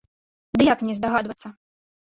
[0.61, 1.47] Ды як не здагадвацца?